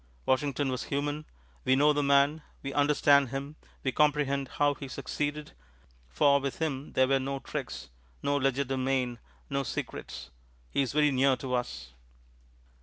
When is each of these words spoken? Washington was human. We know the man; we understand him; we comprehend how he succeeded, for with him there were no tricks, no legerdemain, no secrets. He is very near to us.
Washington 0.25 0.69
was 0.69 0.85
human. 0.85 1.27
We 1.63 1.75
know 1.75 1.93
the 1.93 2.01
man; 2.01 2.41
we 2.63 2.73
understand 2.73 3.29
him; 3.29 3.55
we 3.83 3.91
comprehend 3.91 4.47
how 4.57 4.73
he 4.73 4.87
succeeded, 4.87 5.51
for 6.09 6.39
with 6.39 6.57
him 6.57 6.93
there 6.93 7.07
were 7.07 7.19
no 7.19 7.37
tricks, 7.37 7.91
no 8.23 8.35
legerdemain, 8.39 9.19
no 9.51 9.61
secrets. 9.61 10.31
He 10.71 10.81
is 10.81 10.93
very 10.93 11.11
near 11.11 11.35
to 11.37 11.53
us. 11.53 11.93